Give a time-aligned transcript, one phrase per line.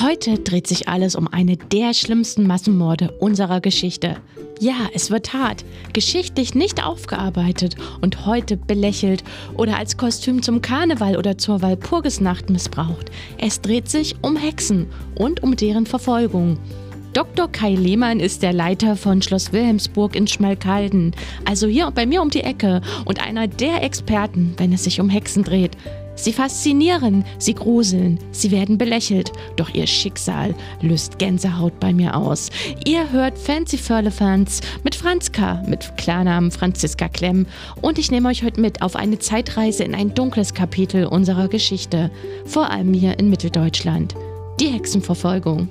[0.00, 4.18] Heute dreht sich alles um eine der schlimmsten Massenmorde unserer Geschichte.
[4.60, 9.24] Ja, es wird hart, geschichtlich nicht aufgearbeitet und heute belächelt
[9.56, 13.10] oder als Kostüm zum Karneval oder zur Walpurgisnacht missbraucht.
[13.38, 16.60] Es dreht sich um Hexen und um deren Verfolgung.
[17.12, 17.50] Dr.
[17.50, 22.30] Kai Lehmann ist der Leiter von Schloss Wilhelmsburg in Schmalkalden, also hier bei mir um
[22.30, 25.76] die Ecke und einer der Experten, wenn es sich um Hexen dreht.
[26.18, 32.50] Sie faszinieren, sie gruseln, sie werden belächelt, doch ihr Schicksal löst Gänsehaut bei mir aus.
[32.84, 37.46] Ihr hört Fancy Firlefanz mit Franz K., mit Klarnamen Franziska Klemm
[37.82, 42.10] und ich nehme euch heute mit auf eine Zeitreise in ein dunkles Kapitel unserer Geschichte,
[42.44, 44.16] vor allem hier in Mitteldeutschland.
[44.60, 45.68] Die Hexenverfolgung.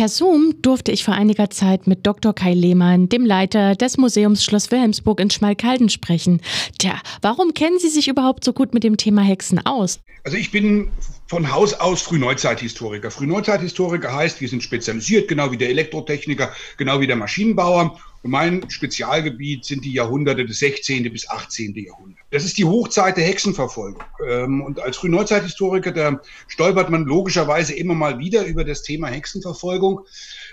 [0.00, 2.34] Per Zoom durfte ich vor einiger Zeit mit Dr.
[2.34, 6.40] Kai Lehmann, dem Leiter des Museums Schloss Wilhelmsburg in Schmalkalden, sprechen.
[6.78, 10.00] Tja, warum kennen Sie sich überhaupt so gut mit dem Thema Hexen aus?
[10.24, 10.90] Also ich bin
[11.26, 13.10] von Haus aus Frühneuzeithistoriker.
[13.10, 18.00] Frühneuzeithistoriker heißt, wir sind spezialisiert, genau wie der Elektrotechniker, genau wie der Maschinenbauer.
[18.22, 21.10] Mein Spezialgebiet sind die Jahrhunderte des 16.
[21.10, 21.74] bis 18.
[21.74, 22.20] Jahrhunderts.
[22.30, 24.02] Das ist die Hochzeit der Hexenverfolgung.
[24.28, 30.00] Ähm, und als Frühneuzeithistoriker, da stolpert man logischerweise immer mal wieder über das Thema Hexenverfolgung.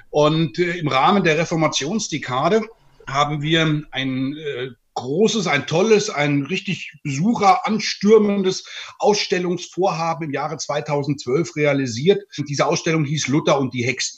[0.09, 2.61] Und äh, im Rahmen der Reformationsdekade
[3.05, 8.65] haben wir ein äh, großes, ein tolles, ein richtig besucheranstürmendes
[8.97, 12.23] Ausstellungsvorhaben im Jahre 2012 realisiert.
[12.37, 14.16] Und diese Ausstellung hieß Luther und die Hexen.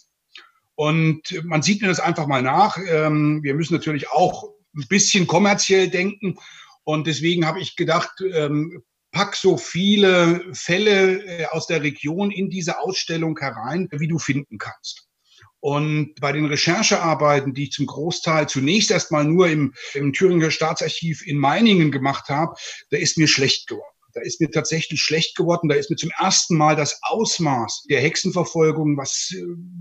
[0.79, 2.77] Und man sieht mir das einfach mal nach.
[2.87, 6.37] Ähm, wir müssen natürlich auch ein bisschen kommerziell denken.
[6.85, 12.49] Und deswegen habe ich gedacht, ähm, pack so viele Fälle äh, aus der Region in
[12.49, 15.09] diese Ausstellung herein, wie du finden kannst.
[15.59, 21.27] Und bei den Recherchearbeiten, die ich zum Großteil zunächst erstmal nur im, im Thüringer Staatsarchiv
[21.27, 22.55] in Meiningen gemacht habe,
[22.89, 23.88] da ist mir schlecht geworden.
[24.13, 25.69] Da ist mir tatsächlich schlecht geworden.
[25.69, 29.33] Da ist mir zum ersten Mal das Ausmaß der Hexenverfolgung, was,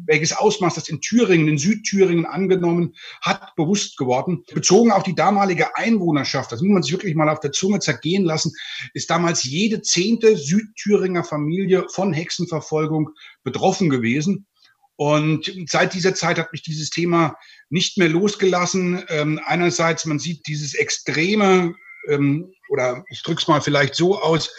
[0.06, 4.44] welches Ausmaß das in Thüringen, in Südthüringen angenommen hat, bewusst geworden.
[4.52, 8.24] Bezogen auf die damalige Einwohnerschaft, das muss man sich wirklich mal auf der Zunge zergehen
[8.24, 8.52] lassen,
[8.92, 13.10] ist damals jede zehnte Südthüringer Familie von Hexenverfolgung
[13.44, 14.46] betroffen gewesen.
[14.96, 17.36] Und seit dieser Zeit hat mich dieses Thema
[17.70, 19.04] nicht mehr losgelassen.
[19.08, 21.76] Ähm, einerseits, man sieht dieses extreme
[22.08, 24.50] ähm, oder ich drücke es mal vielleicht so aus,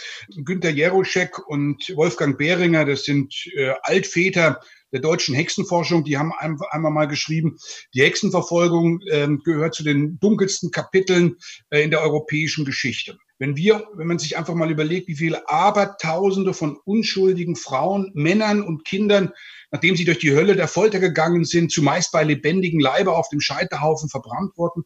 [0.44, 4.60] Günter Jeroschek und Wolfgang Behringer, das sind äh, Altväter
[4.92, 7.58] der deutschen Hexenforschung, die haben ein, einmal mal geschrieben,
[7.94, 11.36] die Hexenverfolgung äh, gehört zu den dunkelsten Kapiteln
[11.70, 13.18] äh, in der europäischen Geschichte.
[13.38, 18.62] Wenn wir, wenn man sich einfach mal überlegt, wie viele Abertausende von unschuldigen Frauen, Männern
[18.62, 19.32] und Kindern,
[19.72, 23.40] nachdem sie durch die Hölle der Folter gegangen sind, zumeist bei lebendigen Leibe auf dem
[23.40, 24.84] Scheiterhaufen verbrannt wurden,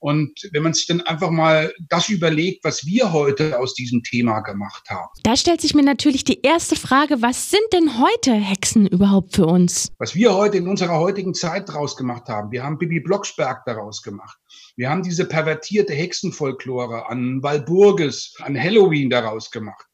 [0.00, 4.40] und wenn man sich dann einfach mal das überlegt, was wir heute aus diesem Thema
[4.40, 5.08] gemacht haben.
[5.22, 9.46] Da stellt sich mir natürlich die erste Frage, was sind denn heute Hexen überhaupt für
[9.46, 9.92] uns?
[9.98, 14.02] Was wir heute in unserer heutigen Zeit daraus gemacht haben, wir haben Bibi Blocksberg daraus
[14.02, 14.38] gemacht.
[14.76, 19.84] Wir haben diese pervertierte Hexenfolklore an Walburgis, an Halloween daraus gemacht.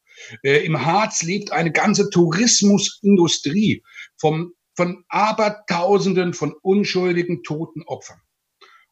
[0.43, 3.83] Äh, Im Harz lebt eine ganze Tourismusindustrie
[4.17, 8.19] vom, von Abertausenden von unschuldigen toten Opfern.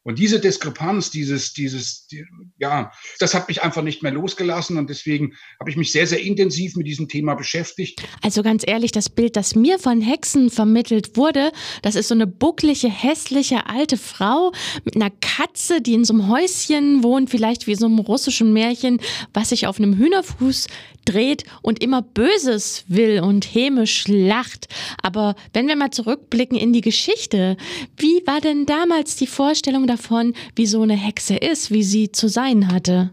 [0.06, 2.24] Und diese Diskrepanz, dieses, dieses, die,
[2.58, 6.20] ja, das hat mich einfach nicht mehr losgelassen und deswegen habe ich mich sehr, sehr
[6.20, 8.00] intensiv mit diesem Thema beschäftigt.
[8.22, 11.50] Also ganz ehrlich, das Bild, das mir von Hexen vermittelt wurde,
[11.82, 14.52] das ist so eine bucklige, hässliche alte Frau
[14.84, 19.00] mit einer Katze, die in so einem Häuschen wohnt, vielleicht wie so einem russischen Märchen,
[19.34, 20.68] was sich auf einem Hühnerfuß
[21.04, 24.68] dreht und immer Böses will und hämisch lacht.
[25.02, 27.56] Aber wenn wir mal zurückblicken in die Geschichte,
[27.96, 29.95] wie war denn damals die Vorstellung davon,
[30.54, 33.10] wie so eine Hexe ist, wie sie zu sein hatte?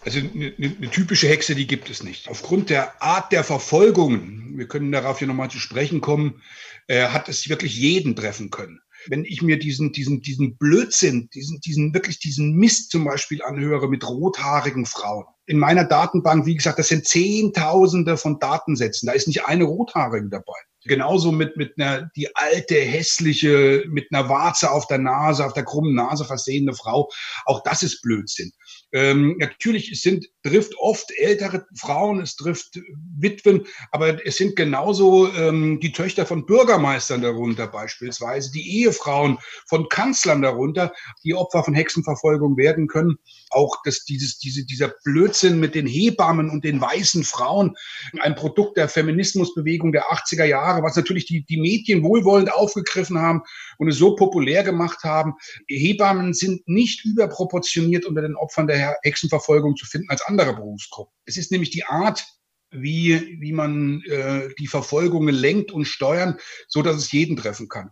[0.00, 2.28] Also eine, eine, typische Hexe, die gibt es nicht.
[2.28, 6.40] Aufgrund der Art der Verfolgung, wir können darauf hier nochmal zu sprechen kommen,
[6.86, 11.60] äh, hat es wirklich jeden treffen können wenn ich mir diesen, diesen, diesen Blödsinn, diesen,
[11.60, 15.24] diesen, wirklich diesen Mist zum Beispiel anhöre mit rothaarigen Frauen.
[15.48, 19.06] In meiner Datenbank, wie gesagt, das sind Zehntausende von Datensätzen.
[19.06, 20.52] Da ist nicht eine rothaarige dabei.
[20.84, 25.64] Genauso mit, mit einer, die alte, hässliche, mit einer Warze auf der Nase, auf der
[25.64, 27.10] krummen Nase versehene Frau.
[27.46, 28.52] Auch das ist Blödsinn.
[28.92, 32.80] Ähm, natürlich, sind, trifft oft ältere Frauen, es trifft
[33.18, 39.88] Witwen, aber es sind genauso ähm, die Töchter von Bürgermeistern darunter beispielsweise, die Ehefrauen von
[39.88, 40.92] Kanzlern darunter,
[41.22, 43.18] die Opfer von Hexenverfolgung werden können.
[43.50, 47.76] Auch dass dieses, diese, dieser Blödsinn mit den Hebammen und den weißen Frauen,
[48.20, 53.42] ein Produkt der Feminismusbewegung der 80er Jahre, was natürlich die, die Medien wohlwollend aufgegriffen haben
[53.76, 55.34] und es so populär gemacht haben.
[55.66, 61.14] Hebammen sind nicht überproportioniert unter den Opfern der der Hexenverfolgung zu finden als andere Berufsgruppen.
[61.26, 62.24] Es ist nämlich die Art,
[62.70, 66.38] wie, wie man äh, die Verfolgungen lenkt und steuern,
[66.68, 67.90] so dass es jeden treffen kann.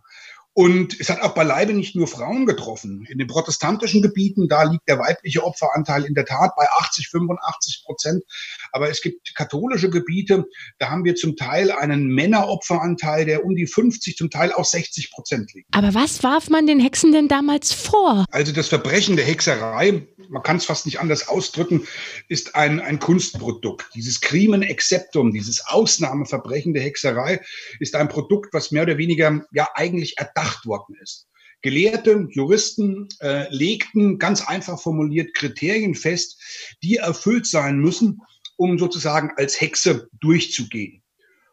[0.57, 3.05] Und es hat auch beileibe nicht nur Frauen getroffen.
[3.09, 7.83] In den protestantischen Gebieten, da liegt der weibliche Opferanteil in der Tat bei 80, 85
[7.85, 8.23] Prozent.
[8.71, 10.45] Aber es gibt katholische Gebiete,
[10.79, 15.11] da haben wir zum Teil einen Männeropferanteil, der um die 50, zum Teil auch 60
[15.11, 15.67] Prozent liegt.
[15.75, 18.25] Aber was warf man den Hexen denn damals vor?
[18.31, 21.85] Also das Verbrechen der Hexerei, man kann es fast nicht anders ausdrücken,
[22.29, 23.91] ist ein, ein Kunstprodukt.
[23.93, 27.41] Dieses Crimen Exceptum, dieses Ausnahmeverbrechen der Hexerei,
[27.79, 31.27] ist ein Produkt, was mehr oder weniger ja eigentlich erdacht bedacht worden ist.
[31.61, 36.39] Gelehrte, Juristen äh, legten ganz einfach formuliert Kriterien fest,
[36.83, 38.21] die erfüllt sein müssen,
[38.57, 41.03] um sozusagen als Hexe durchzugehen.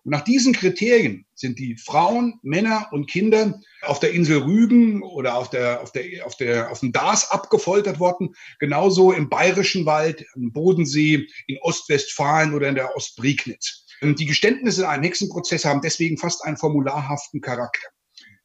[0.05, 5.37] Und nach diesen Kriterien sind die Frauen, Männer und Kinder auf der Insel Rügen oder
[5.37, 10.27] auf, der, auf, der, auf, der, auf dem Dars abgefoltert worden, genauso im Bayerischen Wald,
[10.35, 13.87] im Bodensee, in Ostwestfalen oder in der Ostprignitz.
[14.03, 17.94] Die Geständnisse in einem Hexenprozess haben deswegen fast einen formularhaften Charakter.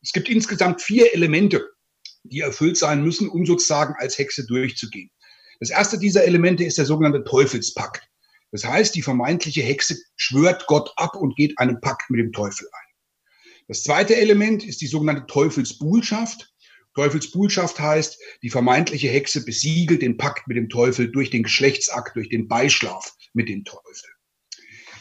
[0.01, 1.67] Es gibt insgesamt vier Elemente,
[2.23, 5.11] die erfüllt sein müssen, um sozusagen als Hexe durchzugehen.
[5.59, 8.07] Das erste dieser Elemente ist der sogenannte Teufelspakt.
[8.51, 12.67] Das heißt, die vermeintliche Hexe schwört Gott ab und geht einen Pakt mit dem Teufel
[12.71, 12.89] ein.
[13.67, 16.51] Das zweite Element ist die sogenannte Teufelsbuhlschaft.
[16.95, 22.29] Teufelsbuhlschaft heißt, die vermeintliche Hexe besiegelt den Pakt mit dem Teufel durch den Geschlechtsakt, durch
[22.29, 24.09] den Beischlaf mit dem Teufel.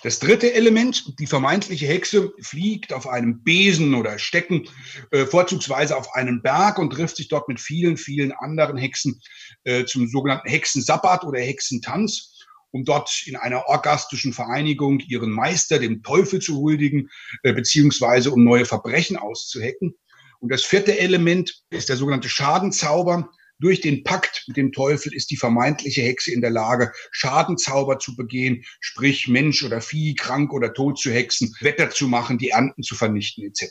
[0.03, 4.69] Das dritte Element, die vermeintliche Hexe fliegt auf einem Besen oder Stecken,
[5.11, 9.21] äh, vorzugsweise auf einen Berg und trifft sich dort mit vielen, vielen anderen Hexen
[9.65, 12.35] äh, zum sogenannten Hexensabbat oder Hexentanz
[12.71, 17.09] um dort in einer orgastischen Vereinigung ihren Meister, dem Teufel, zu huldigen,
[17.43, 19.95] äh, beziehungsweise um neue Verbrechen auszuhecken.
[20.41, 23.31] Und das vierte Element ist der sogenannte Schadenzauber.
[23.61, 28.15] Durch den Pakt mit dem Teufel ist die vermeintliche Hexe in der Lage, Schadenzauber zu
[28.15, 32.85] begehen, sprich Mensch oder Vieh krank oder tot zu hexen, Wetter zu machen, die Ernten
[32.85, 33.67] zu vernichten etc.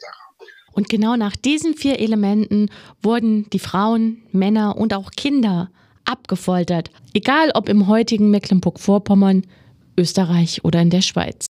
[0.74, 2.70] Und genau nach diesen vier Elementen
[3.02, 5.72] wurden die Frauen, Männer und auch Kinder
[6.04, 9.48] abgefoltert, egal ob im heutigen Mecklenburg-Vorpommern,
[9.98, 11.48] Österreich oder in der Schweiz.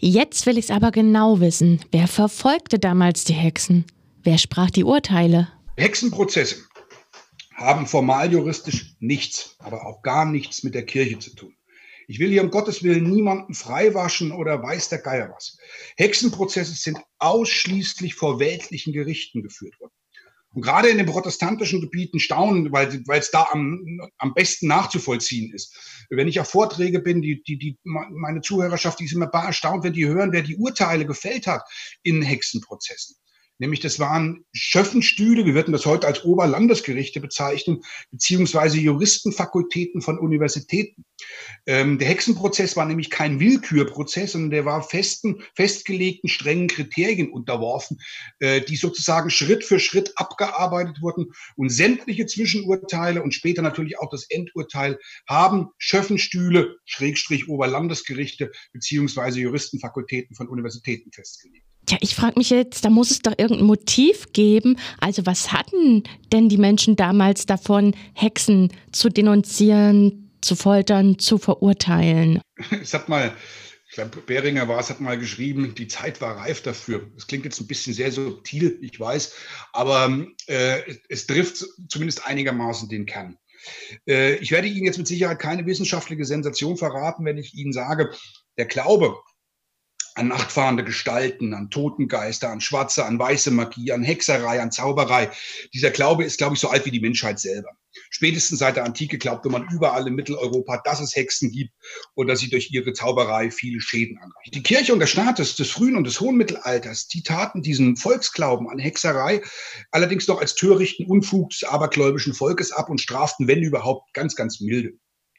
[0.00, 1.80] Jetzt will ich es aber genau wissen.
[1.90, 3.84] Wer verfolgte damals die Hexen?
[4.22, 5.48] Wer sprach die Urteile?
[5.76, 6.56] Hexenprozesse
[7.56, 11.56] haben formal juristisch nichts, aber auch gar nichts mit der Kirche zu tun.
[12.06, 15.58] Ich will hier um Gottes Willen niemanden freiwaschen oder weiß der Geier was.
[15.96, 19.92] Hexenprozesse sind ausschließlich vor weltlichen Gerichten geführt worden.
[20.58, 25.72] Und gerade in den protestantischen Gebieten staunen, weil, es da am, am besten nachzuvollziehen ist.
[26.10, 29.92] Wenn ich auf Vorträge bin, die, die, die, meine Zuhörerschaft, die ist immer erstaunt, wenn
[29.92, 31.62] die hören, wer die Urteile gefällt hat
[32.02, 33.14] in Hexenprozessen.
[33.58, 41.04] Nämlich das waren Schöffenstühle, wir würden das heute als Oberlandesgerichte bezeichnen, beziehungsweise Juristenfakultäten von Universitäten.
[41.66, 47.98] Ähm, der Hexenprozess war nämlich kein Willkürprozess, sondern der war festen, festgelegten, strengen Kriterien unterworfen,
[48.38, 51.32] äh, die sozusagen Schritt für Schritt abgearbeitet wurden.
[51.56, 54.98] Und sämtliche Zwischenurteile und später natürlich auch das Endurteil
[55.28, 61.67] haben Schöffenstühle, Schrägstrich Oberlandesgerichte, beziehungsweise Juristenfakultäten von Universitäten festgelegt.
[61.88, 64.78] Ja, ich frage mich jetzt, da muss es doch irgendein Motiv geben.
[65.00, 66.02] Also was hatten
[66.32, 72.40] denn die Menschen damals davon, Hexen zu denunzieren, zu foltern, zu verurteilen?
[72.82, 73.34] Es hat mal,
[73.88, 77.10] ich glaube, Beringer war es, hat mal geschrieben, die Zeit war reif dafür.
[77.14, 79.34] Das klingt jetzt ein bisschen sehr subtil, ich weiß,
[79.72, 83.38] aber äh, es trifft zumindest einigermaßen den Kern.
[84.06, 88.12] Äh, ich werde Ihnen jetzt mit Sicherheit keine wissenschaftliche Sensation verraten, wenn ich Ihnen sage,
[88.58, 89.16] der Glaube
[90.18, 95.30] an nachtfahrende Gestalten, an Totengeister, an Schwarze, an weiße Magie, an Hexerei, an Zauberei.
[95.72, 97.70] Dieser Glaube ist, glaube ich, so alt wie die Menschheit selber.
[98.10, 101.72] Spätestens seit der Antike glaubte man überall in Mitteleuropa, dass es Hexen gibt
[102.14, 104.52] und dass sie durch ihre Zauberei viele Schäden anrichten.
[104.52, 107.96] Die Kirche und der Staat des, des frühen und des hohen Mittelalters, die taten diesen
[107.96, 109.42] Volksglauben an Hexerei
[109.90, 114.60] allerdings doch als törichten Unfug des abergläubischen Volkes ab und straften, wenn überhaupt, ganz, ganz
[114.60, 114.98] milde.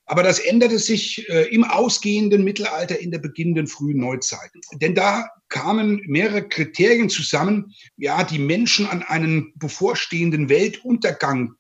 [0.10, 4.50] Aber das änderte sich äh, im ausgehenden Mittelalter, in der beginnenden frühen Neuzeit.
[4.82, 11.54] Denn da kamen mehrere Kriterien zusammen, ja, die Menschen an einen bevorstehenden Weltuntergang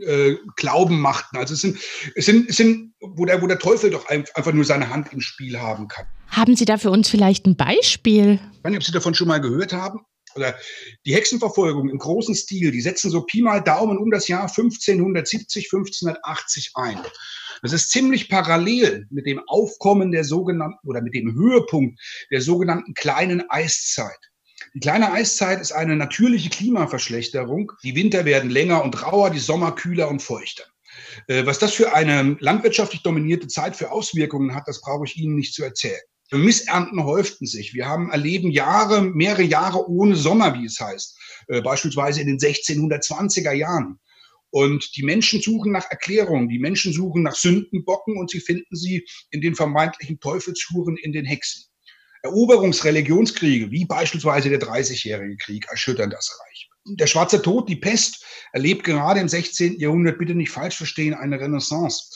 [0.00, 1.36] äh, Glauben machten.
[1.36, 1.78] Also es sind,
[2.14, 5.20] es sind, es sind wo, der, wo der Teufel doch einfach nur seine Hand im
[5.20, 6.06] Spiel haben kann.
[6.28, 8.40] Haben Sie da für uns vielleicht ein Beispiel?
[8.54, 10.00] Ich weiß nicht, ob Sie davon schon mal gehört haben.
[10.34, 10.56] Oder
[11.04, 15.68] die Hexenverfolgung im großen Stil, die setzen so Pi mal Daumen um das Jahr 1570,
[15.72, 16.98] 1580 ein.
[17.62, 22.00] Das ist ziemlich parallel mit dem Aufkommen der sogenannten oder mit dem Höhepunkt
[22.30, 24.18] der sogenannten kleinen Eiszeit.
[24.74, 27.72] Die kleine Eiszeit ist eine natürliche Klimaverschlechterung.
[27.82, 30.64] Die Winter werden länger und rauer, die Sommer kühler und feuchter.
[31.26, 35.36] Äh, was das für eine landwirtschaftlich dominierte Zeit für Auswirkungen hat, das brauche ich Ihnen
[35.36, 36.00] nicht zu erzählen.
[36.32, 37.74] Missernten häuften sich.
[37.74, 42.38] Wir haben erleben Jahre, mehrere Jahre ohne Sommer, wie es heißt, äh, beispielsweise in den
[42.38, 43.98] 1620er Jahren.
[44.50, 49.06] Und die Menschen suchen nach Erklärungen, die Menschen suchen nach Sündenbocken und sie finden sie
[49.30, 51.64] in den vermeintlichen Teufelshuren, in den Hexen.
[52.22, 56.68] Eroberungsreligionskriege, wie beispielsweise der Dreißigjährige Krieg, erschüttern das Reich.
[56.84, 59.78] Der Schwarze Tod, die Pest, erlebt gerade im 16.
[59.78, 62.10] Jahrhundert, bitte nicht falsch verstehen, eine Renaissance.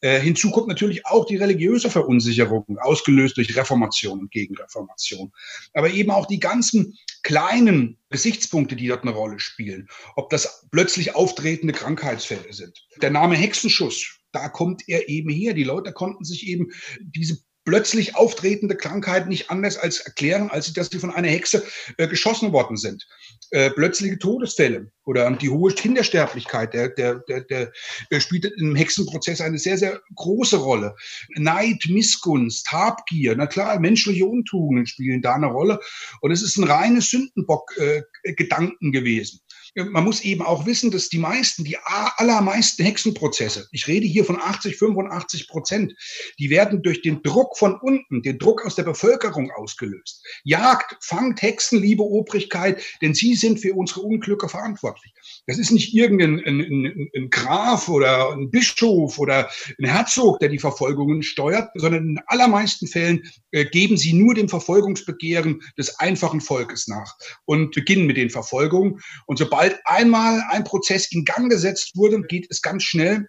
[0.00, 5.32] Äh, hinzu kommt natürlich auch die religiöse Verunsicherung, ausgelöst durch Reformation und Gegenreformation.
[5.74, 9.88] Aber eben auch die ganzen kleinen Gesichtspunkte, die dort eine Rolle spielen.
[10.16, 12.86] Ob das plötzlich auftretende Krankheitsfälle sind.
[13.02, 15.54] Der Name Hexenschuss, da kommt er eben her.
[15.54, 16.70] Die Leute konnten sich eben
[17.00, 21.62] diese plötzlich auftretende Krankheit nicht anders als erklären, als dass sie von einer Hexe
[21.98, 23.06] äh, geschossen worden sind.
[23.50, 27.72] Äh, plötzliche Todesfälle oder die hohe Kindersterblichkeit, der, der, der, der
[28.10, 30.94] der spielt im Hexenprozess eine sehr, sehr große Rolle.
[31.36, 35.80] Neid, Missgunst, Habgier, na klar, menschliche Untugenden spielen da eine Rolle.
[36.20, 39.40] Und es ist ein reines Sündenbock-Gedanken äh, gewesen
[39.76, 41.76] man muss eben auch wissen, dass die meisten, die
[42.16, 45.94] allermeisten Hexenprozesse, ich rede hier von 80, 85 Prozent,
[46.38, 50.24] die werden durch den Druck von unten, den Druck aus der Bevölkerung ausgelöst.
[50.44, 55.12] Jagt, fangt Hexen, liebe Obrigkeit, denn sie sind für unsere Unglücke verantwortlich.
[55.46, 60.48] Das ist nicht irgendein ein, ein, ein Graf oder ein Bischof oder ein Herzog, der
[60.48, 63.22] die Verfolgungen steuert, sondern in allermeisten Fällen
[63.52, 69.00] äh, geben sie nur dem Verfolgungsbegehren des einfachen Volkes nach und beginnen mit den Verfolgungen.
[69.26, 73.26] Und sobald einmal ein Prozess in Gang gesetzt wurde, geht es ganz schnell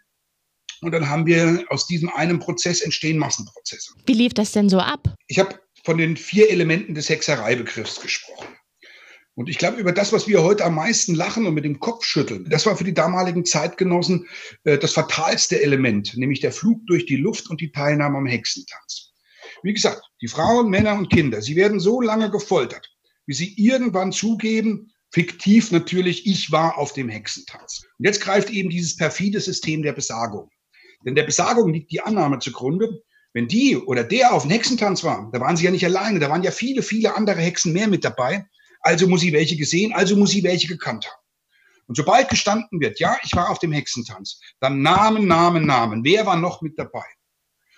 [0.82, 3.94] und dann haben wir aus diesem einen Prozess entstehen Massenprozesse.
[4.06, 5.16] Wie lief das denn so ab?
[5.28, 8.48] Ich habe von den vier Elementen des Hexereibegriffs gesprochen.
[9.36, 12.04] Und ich glaube, über das, was wir heute am meisten lachen und mit dem Kopf
[12.04, 14.28] schütteln, das war für die damaligen Zeitgenossen
[14.66, 19.14] äh, das fatalste Element, nämlich der Flug durch die Luft und die Teilnahme am Hexentanz.
[19.64, 22.88] Wie gesagt, die Frauen, Männer und Kinder, sie werden so lange gefoltert,
[23.26, 27.84] wie sie irgendwann zugeben, fiktiv natürlich, ich war auf dem Hexentanz.
[28.00, 30.50] Und jetzt greift eben dieses perfide System der Besagung.
[31.06, 33.02] Denn der Besagung liegt die Annahme zugrunde,
[33.34, 36.30] wenn die oder der auf dem Hexentanz war, da waren sie ja nicht alleine, da
[36.30, 38.46] waren ja viele, viele andere Hexen mehr mit dabei,
[38.82, 41.22] also muss sie welche gesehen, also muss sie welche gekannt haben.
[41.88, 46.04] Und sobald gestanden wird, ja, ich war auf dem Hexentanz, dann Namen, Namen, Namen.
[46.04, 47.04] Wer war noch mit dabei?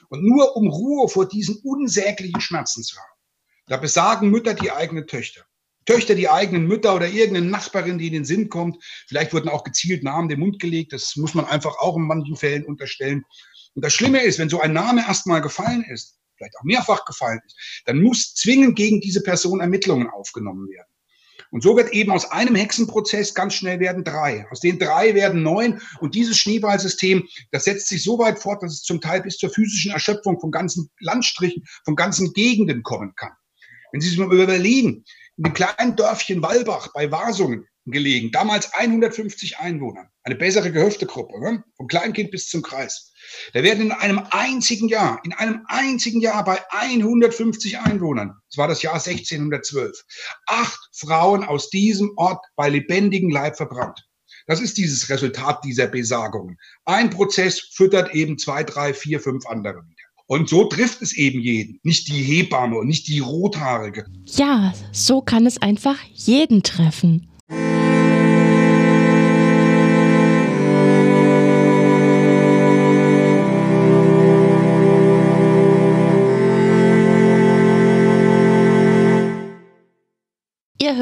[0.10, 3.20] Und nur um Ruhe vor diesen unsäglichen Schmerzen zu haben.
[3.68, 5.46] Da besagen Mütter die eigenen Töchter.
[5.86, 8.84] Töchter die eigenen Mütter oder irgendeine Nachbarin, die in den Sinn kommt.
[9.08, 10.94] Vielleicht wurden auch gezielt Namen den Mund gelegt.
[10.94, 13.24] Das muss man einfach auch in manchen Fällen unterstellen.
[13.76, 17.40] Und das Schlimme ist, wenn so ein Name erstmal gefallen ist, vielleicht auch mehrfach gefallen
[17.46, 20.88] ist, dann muss zwingend gegen diese Person Ermittlungen aufgenommen werden.
[21.54, 24.48] Und so wird eben aus einem Hexenprozess ganz schnell werden drei.
[24.50, 25.80] Aus den drei werden neun.
[26.00, 29.52] Und dieses Schneeballsystem, das setzt sich so weit fort, dass es zum Teil bis zur
[29.52, 33.34] physischen Erschöpfung von ganzen Landstrichen, von ganzen Gegenden kommen kann.
[33.92, 35.06] Wenn Sie sich mal überlegen,
[35.38, 38.32] in dem kleinen Dörfchen Walbach bei Wasungen, gelegen.
[38.32, 40.10] Damals 150 Einwohner.
[40.24, 41.64] Eine bessere Gehöftegruppe, ne?
[41.76, 43.12] vom Kleinkind bis zum Kreis.
[43.54, 48.68] Da werden in einem einzigen Jahr, in einem einzigen Jahr bei 150 Einwohnern, das war
[48.68, 50.04] das Jahr 1612,
[50.48, 54.06] acht Frauen aus diesem Ort bei lebendigem Leib verbrannt.
[54.46, 56.58] Das ist dieses Resultat dieser Besagungen.
[56.86, 60.03] Ein Prozess füttert eben zwei, drei, vier, fünf andere wieder.
[60.34, 64.08] Und so trifft es eben jeden, nicht die Hebamme und nicht die Rothaarige.
[64.26, 67.28] Ja, so kann es einfach jeden treffen.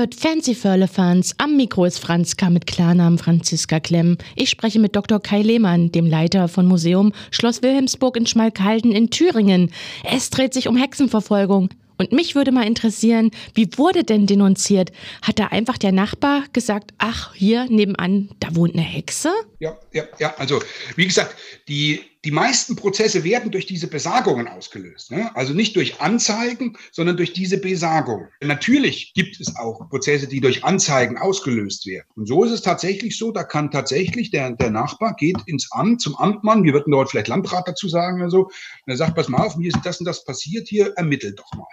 [0.01, 1.35] Hört Fancy Firlefanz.
[1.37, 4.17] Am Mikro ist Franzka mit Klarnamen Franziska Klemm.
[4.35, 5.19] Ich spreche mit Dr.
[5.19, 9.71] Kai Lehmann, dem Leiter von Museum Schloss Wilhelmsburg in Schmalkalden in Thüringen.
[10.03, 11.69] Es dreht sich um Hexenverfolgung.
[11.97, 14.91] Und mich würde mal interessieren, wie wurde denn denunziert?
[15.21, 19.29] Hat da einfach der Nachbar gesagt, ach, hier nebenan, da wohnt eine Hexe?
[19.59, 20.33] Ja, ja, ja.
[20.39, 20.63] Also,
[20.95, 21.35] wie gesagt,
[21.67, 25.11] die die meisten Prozesse werden durch diese Besagungen ausgelöst.
[25.11, 25.35] Ne?
[25.35, 28.27] Also nicht durch Anzeigen, sondern durch diese Besagung.
[28.41, 32.07] Natürlich gibt es auch Prozesse, die durch Anzeigen ausgelöst werden.
[32.15, 36.01] Und so ist es tatsächlich so, da kann tatsächlich der, der Nachbar geht ins Amt,
[36.01, 38.51] zum Amtmann, wir würden dort vielleicht Landrat dazu sagen oder so, und
[38.87, 41.67] er sagt, pass mal auf, mir ist das und das passiert hier, ermittelt doch mal.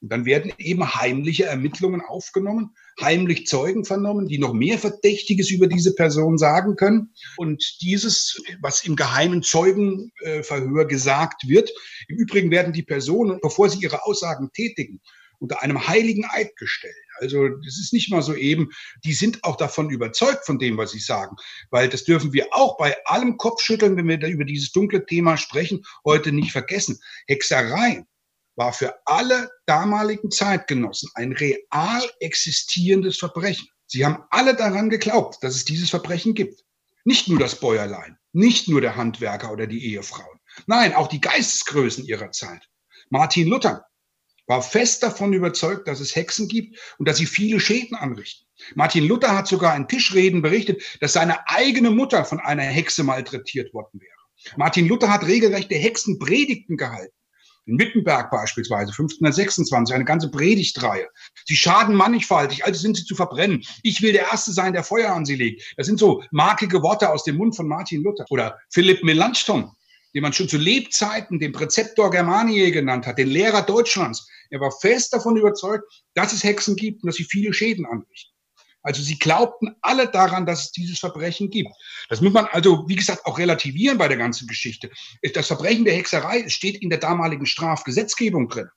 [0.00, 5.66] Und dann werden eben heimliche Ermittlungen aufgenommen, heimlich Zeugen vernommen, die noch mehr Verdächtiges über
[5.66, 7.12] diese Person sagen können.
[7.36, 11.70] Und dieses, was im geheimen Zeugenverhör gesagt wird,
[12.06, 15.00] im Übrigen werden die Personen, bevor sie ihre Aussagen tätigen,
[15.40, 16.94] unter einem heiligen Eid gestellt.
[17.20, 18.70] Also das ist nicht mal so eben,
[19.04, 21.36] die sind auch davon überzeugt von dem, was sie sagen,
[21.70, 25.36] weil das dürfen wir auch bei allem Kopfschütteln, wenn wir da über dieses dunkle Thema
[25.36, 27.00] sprechen, heute nicht vergessen.
[27.26, 28.04] Hexerei
[28.58, 33.68] war für alle damaligen Zeitgenossen ein real existierendes Verbrechen.
[33.86, 36.64] Sie haben alle daran geglaubt, dass es dieses Verbrechen gibt.
[37.04, 40.40] Nicht nur das Bäuerlein, nicht nur der Handwerker oder die Ehefrauen.
[40.66, 42.68] Nein, auch die Geistesgrößen ihrer Zeit.
[43.10, 43.86] Martin Luther
[44.48, 48.46] war fest davon überzeugt, dass es Hexen gibt und dass sie viele Schäden anrichten.
[48.74, 53.72] Martin Luther hat sogar in Tischreden berichtet, dass seine eigene Mutter von einer Hexe malträtiert
[53.72, 54.56] worden wäre.
[54.56, 57.17] Martin Luther hat regelrechte Hexenpredigten gehalten
[57.68, 61.06] in Wittenberg beispielsweise, 1526, eine ganze Predigtreihe.
[61.44, 63.62] Sie schaden mannigfaltig, also sind sie zu verbrennen.
[63.82, 65.74] Ich will der Erste sein, der Feuer an sie legt.
[65.76, 68.24] Das sind so markige Worte aus dem Mund von Martin Luther.
[68.30, 69.70] Oder Philipp Melanchthon,
[70.14, 74.26] den man schon zu Lebzeiten den Präzeptor Germaniae genannt hat, den Lehrer Deutschlands.
[74.50, 75.84] Er war fest davon überzeugt,
[76.14, 78.37] dass es Hexen gibt und dass sie viele Schäden anrichten.
[78.82, 81.70] Also sie glaubten alle daran, dass es dieses Verbrechen gibt.
[82.08, 84.90] Das muss man also, wie gesagt, auch relativieren bei der ganzen Geschichte.
[85.34, 88.68] Das Verbrechen der Hexerei steht in der damaligen Strafgesetzgebung drin.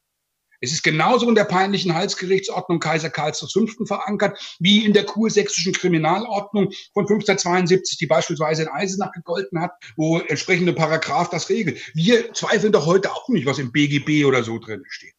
[0.64, 3.66] Es ist genauso in der peinlichen Halsgerichtsordnung Kaiser Karls V.
[3.86, 10.20] verankert, wie in der kursächsischen Kriminalordnung von 1572, die beispielsweise in Eisenach gegolten hat, wo
[10.20, 11.82] entsprechende Paragraph das regelt.
[11.96, 15.16] Wir zweifeln doch heute auch nicht, was im BGB oder so drin steht.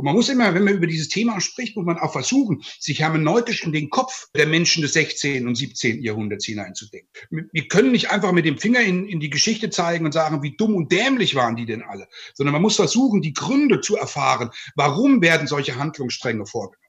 [0.00, 3.00] Und man muss immer, wenn man über dieses Thema spricht, muss man auch versuchen, sich
[3.00, 5.46] hermeneutisch in den Kopf der Menschen des 16.
[5.46, 6.02] und 17.
[6.02, 7.10] Jahrhunderts hineinzudenken.
[7.52, 10.56] Wir können nicht einfach mit dem Finger in, in die Geschichte zeigen und sagen, wie
[10.56, 14.48] dumm und dämlich waren die denn alle, sondern man muss versuchen, die Gründe zu erfahren,
[14.74, 16.80] warum werden solche Handlungsstränge vorgenommen.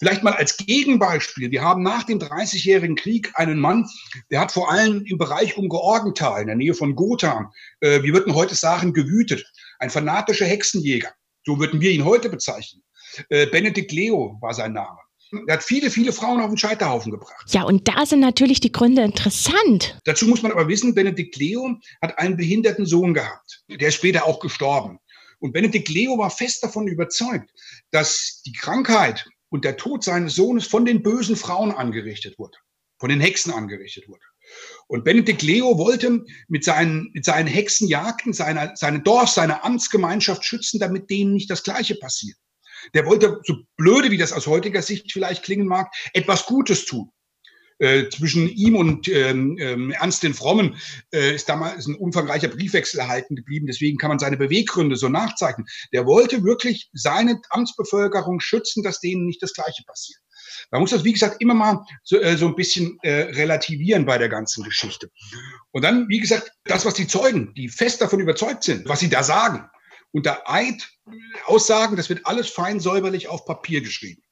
[0.00, 1.52] Vielleicht mal als Gegenbeispiel.
[1.52, 3.86] Wir haben nach dem Dreißigjährigen Krieg einen Mann,
[4.32, 8.14] der hat vor allem im Bereich um Georgenthal, in der Nähe von Gotha, äh, wir
[8.14, 9.44] würden heute sagen, gewütet.
[9.78, 11.12] Ein fanatischer Hexenjäger.
[11.48, 12.82] So würden wir ihn heute bezeichnen.
[13.30, 14.98] Äh, Benedikt Leo war sein Name.
[15.46, 17.46] Er hat viele, viele Frauen auf den Scheiterhaufen gebracht.
[17.48, 19.98] Ja, und da sind natürlich die Gründe interessant.
[20.04, 23.64] Dazu muss man aber wissen, Benedikt Leo hat einen behinderten Sohn gehabt.
[23.70, 24.98] Der ist später auch gestorben.
[25.38, 27.50] Und Benedikt Leo war fest davon überzeugt,
[27.92, 32.58] dass die Krankheit und der Tod seines Sohnes von den bösen Frauen angerichtet wurde,
[32.98, 34.20] von den Hexen angerichtet wurde.
[34.88, 40.80] Und Benedikt Leo wollte mit seinen, mit seinen Hexenjagden seine, seine Dorf, seine Amtsgemeinschaft schützen,
[40.80, 42.36] damit denen nicht das Gleiche passiert.
[42.94, 47.10] Der wollte, so blöde wie das aus heutiger Sicht vielleicht klingen mag, etwas Gutes tun.
[47.80, 50.74] Äh, zwischen ihm und ähm, ähm, Ernst den Frommen
[51.12, 53.68] äh, ist damals ein umfangreicher Briefwechsel erhalten geblieben.
[53.68, 55.64] Deswegen kann man seine Beweggründe so nachzeichnen.
[55.92, 60.18] Der wollte wirklich seine Amtsbevölkerung schützen, dass denen nicht das Gleiche passiert.
[60.70, 64.18] Man muss das, wie gesagt, immer mal so, äh, so ein bisschen äh, relativieren bei
[64.18, 65.10] der ganzen Geschichte.
[65.70, 69.08] Und dann, wie gesagt, das, was die Zeugen, die fest davon überzeugt sind, was sie
[69.08, 69.68] da sagen,
[70.12, 70.88] unter Eid,
[71.44, 74.22] Aussagen, das wird alles fein säuberlich auf Papier geschrieben.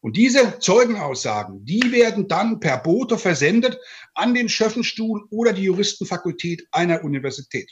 [0.00, 3.78] Und diese Zeugenaussagen, die werden dann per Bote versendet
[4.14, 7.70] an den Schöffenstuhl oder die Juristenfakultät einer Universität.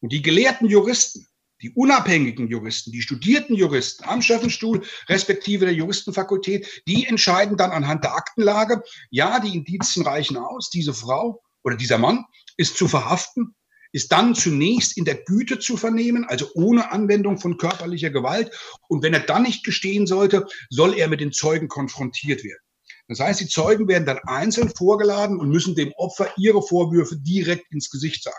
[0.00, 1.26] Und die gelehrten Juristen,
[1.62, 8.04] die unabhängigen Juristen, die studierten Juristen am Schöffenstuhl respektive der Juristenfakultät, die entscheiden dann anhand
[8.04, 12.24] der Aktenlage, ja, die Indizien reichen aus, diese Frau oder dieser Mann
[12.56, 13.54] ist zu verhaften,
[13.92, 18.50] ist dann zunächst in der Güte zu vernehmen, also ohne Anwendung von körperlicher Gewalt.
[18.88, 22.60] Und wenn er dann nicht gestehen sollte, soll er mit den Zeugen konfrontiert werden.
[23.08, 27.72] Das heißt, die Zeugen werden dann einzeln vorgeladen und müssen dem Opfer ihre Vorwürfe direkt
[27.72, 28.36] ins Gesicht sagen.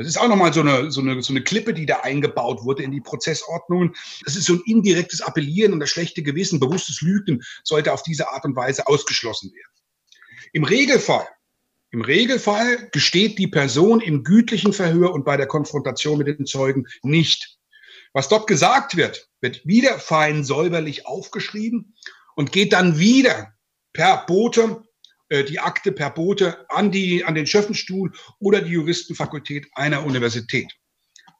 [0.00, 2.82] Das ist auch nochmal so eine, so, eine, so eine Klippe, die da eingebaut wurde
[2.82, 3.94] in die Prozessordnungen.
[4.24, 8.30] Das ist so ein indirektes Appellieren und das schlechte Gewissen, bewusstes Lügen sollte auf diese
[8.30, 9.72] Art und Weise ausgeschlossen werden.
[10.54, 11.28] Im Regelfall,
[11.90, 16.86] im Regelfall gesteht die Person im gütlichen Verhör und bei der Konfrontation mit den Zeugen
[17.02, 17.58] nicht.
[18.14, 21.94] Was dort gesagt wird, wird wieder fein säuberlich aufgeschrieben
[22.36, 23.52] und geht dann wieder
[23.92, 24.82] per Bote
[25.30, 30.72] die Akte per Bote an, die, an den Schöffenstuhl oder die Juristenfakultät einer Universität.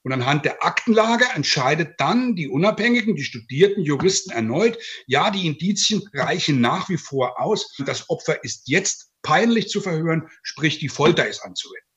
[0.03, 6.03] Und anhand der Aktenlage entscheidet dann die unabhängigen, die studierten Juristen erneut, ja, die Indizien
[6.15, 7.77] reichen nach wie vor aus.
[7.85, 11.90] Das Opfer ist jetzt peinlich zu verhören, sprich die Folter ist anzuwenden.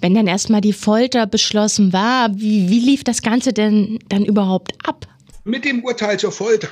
[0.00, 4.72] Wenn dann erstmal die Folter beschlossen war, wie, wie lief das Ganze denn dann überhaupt
[4.86, 5.06] ab?
[5.44, 6.68] Mit dem Urteil zur Folter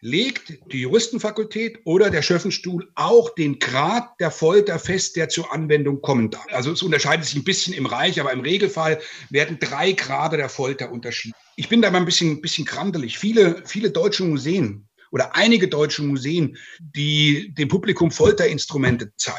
[0.00, 6.02] legt die Juristenfakultät oder der Schöffenstuhl auch den Grad der Folter fest, der zur Anwendung
[6.02, 6.44] kommen darf.
[6.52, 9.00] Also es unterscheidet sich ein bisschen im Reich, aber im Regelfall
[9.30, 11.34] werden drei Grade der Folter unterschieden.
[11.56, 13.18] Ich bin da mal ein bisschen, ein bisschen krantelig.
[13.18, 19.38] Viele, viele deutsche Museen oder einige deutsche Museen, die dem Publikum Folterinstrumente zeigen,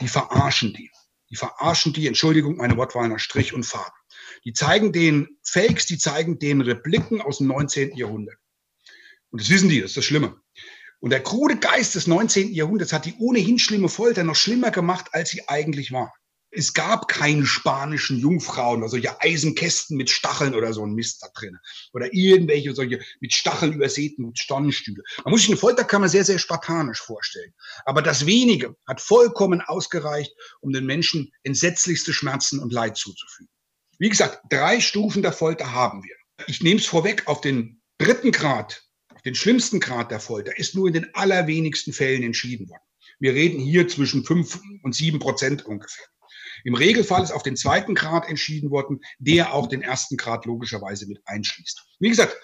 [0.00, 0.90] die verarschen die.
[1.34, 3.92] Die verarschen die, Entschuldigung, meine Wortwahl nach Strich und Faden.
[4.44, 7.96] Die zeigen den Fakes, die zeigen den Repliken aus dem 19.
[7.96, 8.36] Jahrhundert.
[9.30, 10.40] Und das wissen die, das ist das Schlimme.
[11.00, 12.52] Und der krude Geist des 19.
[12.52, 16.14] Jahrhunderts hat die ohnehin schlimme Folter noch schlimmer gemacht, als sie eigentlich war.
[16.54, 21.28] Es gab keine spanischen Jungfrauen oder solche Eisenkästen mit Stacheln oder so ein Mist da
[21.34, 21.58] drin.
[21.92, 25.02] Oder irgendwelche solche mit Stacheln übersäten Stonnenstühle.
[25.24, 27.52] Man muss sich eine Folterkammer sehr, sehr spartanisch vorstellen.
[27.84, 33.50] Aber das wenige hat vollkommen ausgereicht, um den Menschen entsetzlichste Schmerzen und Leid zuzufügen.
[33.98, 36.14] Wie gesagt, drei Stufen der Folter haben wir.
[36.46, 38.84] Ich nehme es vorweg, auf den dritten Grad
[39.24, 42.82] den schlimmsten Grad der Folter ist nur in den allerwenigsten Fällen entschieden worden.
[43.18, 46.04] Wir reden hier zwischen fünf und sieben Prozent ungefähr.
[46.64, 51.06] Im Regelfall ist auf den zweiten Grad entschieden worden, der auch den ersten Grad logischerweise
[51.06, 51.84] mit einschließt.
[52.00, 52.36] Wie gesagt,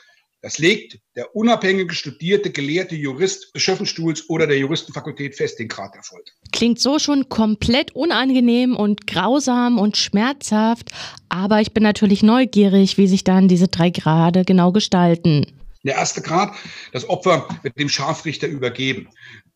[0.43, 5.95] das legt der unabhängige, studierte, gelehrte Jurist des Schöffenstuhls oder der Juristenfakultät fest, den Grad
[5.95, 6.33] der Folter.
[6.53, 10.91] Klingt so schon komplett unangenehm und grausam und schmerzhaft,
[11.29, 15.47] aber ich bin natürlich neugierig, wie sich dann diese drei Grade genau gestalten.
[15.83, 16.55] Der erste Grad,
[16.93, 19.09] das Opfer wird dem Scharfrichter übergeben.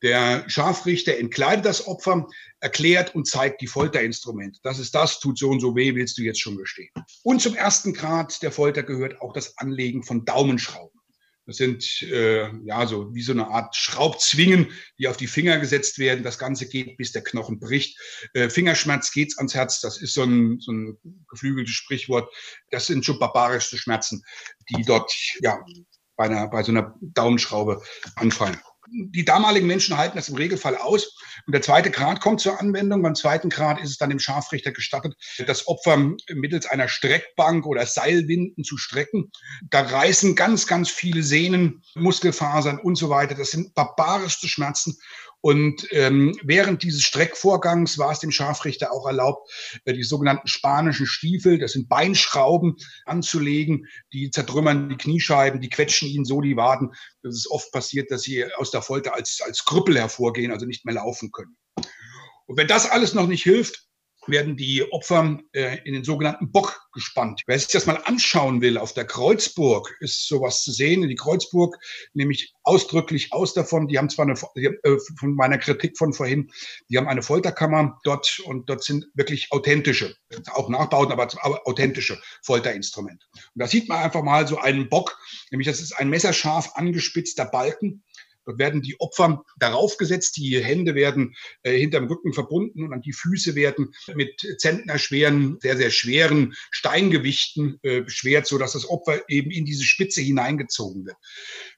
[0.02, 2.26] Der Scharfrichter entkleidet das Opfer,
[2.60, 4.58] erklärt und zeigt die Folterinstrumente.
[4.62, 6.90] Das ist das, tut so und so weh, willst du jetzt schon gestehen.
[7.22, 10.98] Und zum ersten Grad der Folter gehört auch das Anlegen von Daumenschrauben.
[11.46, 15.98] Das sind äh, ja so wie so eine Art Schraubzwingen, die auf die Finger gesetzt
[15.98, 16.24] werden.
[16.24, 17.98] Das Ganze geht, bis der Knochen bricht.
[18.32, 19.82] Äh, Fingerschmerz geht's ans Herz.
[19.82, 22.32] Das ist so ein, so ein geflügeltes Sprichwort.
[22.70, 24.24] Das sind schon barbarischste Schmerzen,
[24.70, 25.62] die dort ja
[26.16, 27.82] bei, einer, bei so einer Daumenschraube
[28.16, 28.58] anfallen.
[28.90, 31.16] Die damaligen Menschen halten das im Regelfall aus.
[31.46, 33.02] Und der zweite Grad kommt zur Anwendung.
[33.02, 35.96] Beim zweiten Grad ist es dann dem Scharfrichter gestattet, das Opfer
[36.28, 39.32] mittels einer Streckbank oder Seilwinden zu strecken.
[39.70, 43.34] Da reißen ganz, ganz viele Sehnen, Muskelfasern und so weiter.
[43.34, 44.96] Das sind barbarischste Schmerzen.
[45.44, 49.52] Und ähm, während dieses Streckvorgangs war es dem Scharfrichter auch erlaubt,
[49.84, 53.86] äh, die sogenannten spanischen Stiefel, das sind Beinschrauben, anzulegen.
[54.14, 56.94] Die zertrümmern die Kniescheiben, die quetschen ihnen so die Waden.
[57.22, 60.86] Das ist oft passiert, dass sie aus der Folter als, als Krüppel hervorgehen, also nicht
[60.86, 61.58] mehr laufen können.
[62.46, 63.86] Und wenn das alles noch nicht hilft,
[64.26, 67.42] werden die Opfer äh, in den sogenannten Bock gespannt.
[67.46, 71.06] Wer sich das mal anschauen will, auf der Kreuzburg ist sowas zu sehen.
[71.06, 71.76] Die Kreuzburg
[72.14, 73.88] nämlich ausdrücklich aus davon.
[73.88, 76.50] Die haben zwar eine, äh, von meiner Kritik von vorhin,
[76.88, 80.16] die haben eine Folterkammer dort und dort sind wirklich authentische,
[80.52, 83.26] auch Nachbauten, aber, aber authentische Folterinstrumente.
[83.32, 85.18] Und da sieht man einfach mal so einen Bock,
[85.50, 88.02] nämlich das ist ein messerscharf angespitzter Balken
[88.44, 93.02] Dort werden die Opfer darauf gesetzt, die Hände werden äh, hinterm Rücken verbunden und an
[93.02, 99.50] die Füße werden mit zentnerschweren, sehr, sehr schweren Steingewichten äh, beschwert, sodass das Opfer eben
[99.50, 101.16] in diese Spitze hineingezogen wird.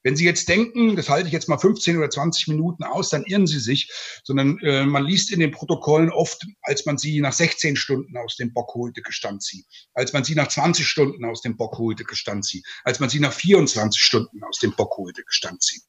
[0.03, 3.25] Wenn Sie jetzt denken, das halte ich jetzt mal 15 oder 20 Minuten aus, dann
[3.25, 3.91] irren Sie sich,
[4.25, 8.37] sondern äh, man liest in den Protokollen oft, als man sie nach 16 Stunden aus
[8.37, 9.65] dem Bock holte, gestand sie.
[9.95, 12.63] Als man sie nach 20 Stunden aus dem Bock holte, gestand sie.
[12.85, 15.81] Als man sie nach 24 Stunden aus dem Bock holte, gestand sie.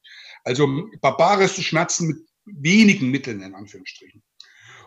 [0.47, 4.23] Also barbarische Schmerzen mit wenigen Mitteln in Anführungsstrichen.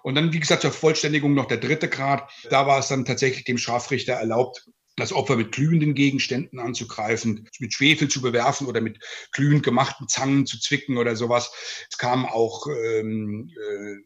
[0.02, 2.32] Und dann, wie gesagt, zur Vollständigung noch der dritte Grad.
[2.48, 7.74] Da war es dann tatsächlich dem Scharfrichter erlaubt, das Opfer mit glühenden Gegenständen anzugreifen, mit
[7.74, 11.52] Schwefel zu bewerfen oder mit glühend gemachten Zangen zu zwicken oder sowas.
[11.90, 13.96] Es kamen auch ähm, äh,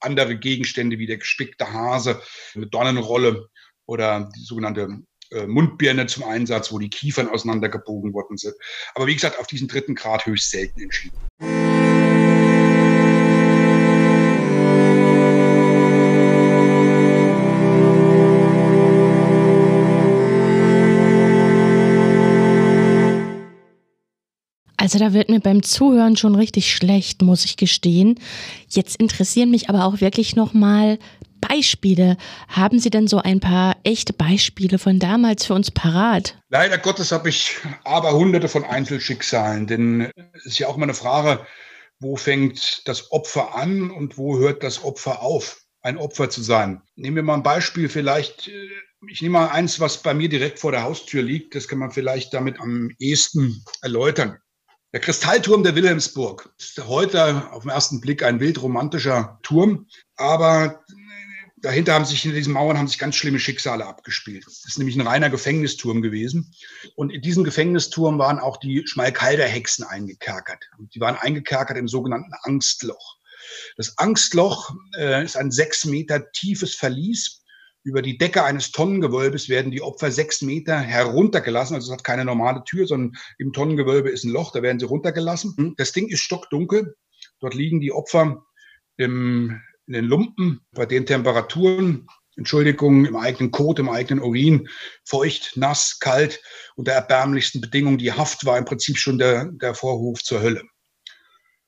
[0.00, 2.20] andere Gegenstände wie der gespickte Hase,
[2.54, 3.48] eine Dornenrolle
[3.86, 8.54] oder die sogenannte äh, Mundbirne zum Einsatz, wo die Kiefern auseinandergebogen worden sind.
[8.94, 11.16] Aber wie gesagt, auf diesen dritten Grad höchst selten entschieden.
[24.80, 28.18] Also da wird mir beim Zuhören schon richtig schlecht, muss ich gestehen.
[28.68, 30.98] Jetzt interessieren mich aber auch wirklich nochmal
[31.40, 32.16] Beispiele.
[32.48, 36.36] Haben Sie denn so ein paar echte Beispiele von damals für uns parat?
[36.48, 40.94] Leider Gottes habe ich aber hunderte von Einzelschicksalen, denn es ist ja auch mal eine
[40.94, 41.46] Frage,
[42.00, 46.82] wo fängt das Opfer an und wo hört das Opfer auf, ein Opfer zu sein.
[46.96, 48.48] Nehmen wir mal ein Beispiel vielleicht.
[48.48, 48.68] Äh,
[49.08, 51.54] ich nehme mal eins, was bei mir direkt vor der Haustür liegt.
[51.54, 54.38] Das kann man vielleicht damit am ehesten erläutern.
[54.92, 60.82] Der Kristallturm der Wilhelmsburg ist heute auf den ersten Blick ein wildromantischer Turm, aber
[61.62, 64.44] dahinter haben sich, in diesen Mauern haben sich ganz schlimme Schicksale abgespielt.
[64.46, 66.52] Das ist nämlich ein reiner Gefängnisturm gewesen.
[66.96, 70.70] Und in diesem Gefängnisturm waren auch die Schmalkalder Hexen eingekerkert.
[70.78, 73.16] Und die waren eingekerkert im sogenannten Angstloch.
[73.76, 77.42] Das Angstloch äh, ist ein sechs Meter tiefes Verlies.
[77.82, 81.74] Über die Decke eines Tonnengewölbes werden die Opfer sechs Meter heruntergelassen.
[81.74, 84.86] Also es hat keine normale Tür, sondern im Tonnengewölbe ist ein Loch, da werden sie
[84.86, 85.74] runtergelassen.
[85.78, 86.94] Das Ding ist stockdunkel.
[87.40, 88.44] Dort liegen die Opfer
[88.98, 94.68] im in den Lumpen bei den Temperaturen, Entschuldigung, im eigenen Kot, im eigenen Urin,
[95.04, 96.40] feucht, nass, kalt,
[96.76, 97.98] unter erbärmlichsten Bedingungen.
[97.98, 100.62] Die Haft war im Prinzip schon der, der Vorhof zur Hölle.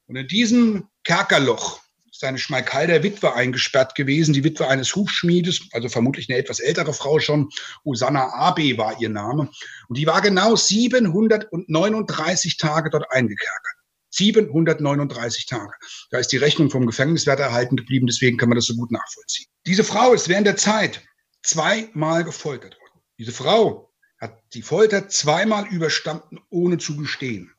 [0.06, 1.80] Und in diesem Kerkerloch
[2.12, 6.94] ist eine Schmalkalder Witwe eingesperrt gewesen, die Witwe eines Hufschmiedes, also vermutlich eine etwas ältere
[6.94, 7.48] Frau schon.
[7.84, 9.50] Usanna Abe war ihr Name.
[9.88, 13.81] Und die war genau 739 Tage dort eingekerkert.
[14.12, 15.72] 739 Tage.
[16.10, 19.48] Da ist die Rechnung vom Gefängniswert erhalten geblieben, deswegen kann man das so gut nachvollziehen.
[19.66, 21.02] Diese Frau ist während der Zeit
[21.42, 23.02] zweimal gefoltert worden.
[23.18, 27.52] Diese Frau hat die Folter zweimal überstanden, ohne zu gestehen.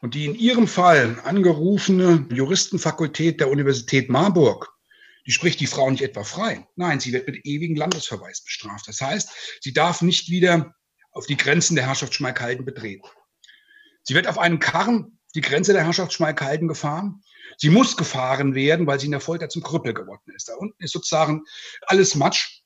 [0.00, 4.68] Und die in ihrem Fall angerufene Juristenfakultät der Universität Marburg,
[5.26, 6.68] die spricht die Frau nicht etwa frei.
[6.76, 8.86] Nein, sie wird mit ewigem Landesverweis bestraft.
[8.86, 10.74] Das heißt, sie darf nicht wieder
[11.10, 13.08] auf die Grenzen der Herrschaft Schmalkalden betreten.
[14.04, 17.22] Sie wird auf einem Karren die Grenze der Herrschaft Schmalkalden gefahren.
[17.58, 20.48] Sie muss gefahren werden, weil sie in der Folter zum Krüppel geworden ist.
[20.48, 21.42] Da unten ist sozusagen
[21.82, 22.62] alles Matsch.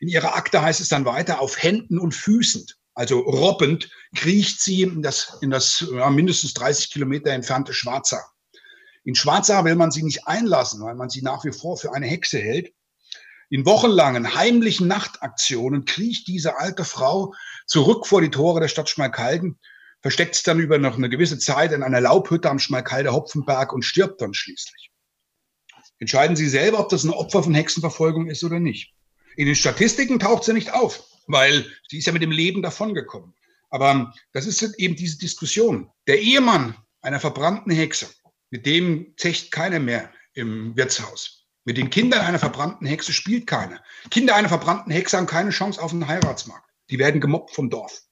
[0.00, 4.82] In ihrer Akte heißt es dann weiter, auf Händen und Füßen, also robbend, kriecht sie
[4.82, 8.22] in das, in das ja, mindestens 30 Kilometer entfernte Schwarzer.
[9.04, 12.06] In Schwarzer will man sie nicht einlassen, weil man sie nach wie vor für eine
[12.06, 12.72] Hexe hält.
[13.48, 17.34] In wochenlangen heimlichen Nachtaktionen kriecht diese alte Frau
[17.66, 19.58] zurück vor die Tore der Stadt Schmalkalden
[20.02, 23.84] versteckt es dann über noch eine gewisse Zeit in einer Laubhütte am Schmalkalder Hopfenberg und
[23.84, 24.90] stirbt dann schließlich.
[25.98, 28.94] Entscheiden Sie selber, ob das ein Opfer von Hexenverfolgung ist oder nicht.
[29.36, 33.34] In den Statistiken taucht sie nicht auf, weil sie ist ja mit dem Leben davongekommen.
[33.70, 35.90] Aber das ist eben diese Diskussion.
[36.06, 38.08] Der Ehemann einer verbrannten Hexe,
[38.50, 41.46] mit dem zecht keiner mehr im Wirtshaus.
[41.64, 43.82] Mit den Kindern einer verbrannten Hexe spielt keiner.
[44.10, 46.68] Kinder einer verbrannten Hexe haben keine Chance auf den Heiratsmarkt.
[46.90, 48.02] Die werden gemobbt vom Dorf.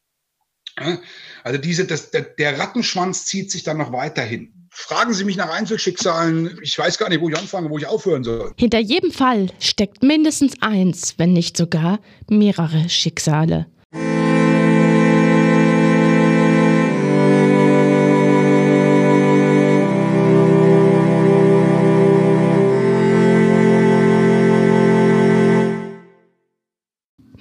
[1.45, 4.53] Also diese, das, der, der Rattenschwanz zieht sich dann noch weiterhin.
[4.71, 6.59] Fragen Sie mich nach Einzelschicksalen.
[6.63, 8.53] Ich weiß gar nicht, wo ich anfange, wo ich aufhören soll.
[8.57, 13.67] Hinter jedem Fall steckt mindestens eins, wenn nicht sogar mehrere Schicksale.